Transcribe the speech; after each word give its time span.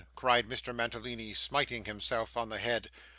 cried 0.15 0.49
Mr. 0.49 0.73
Mantalini, 0.73 1.31
smiting 1.31 1.85
himself 1.85 2.35
on 2.35 2.49
the 2.49 2.57
head. 2.57 2.89